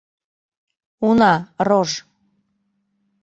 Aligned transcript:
—Уна, 1.07 1.33
рож. 1.67 1.89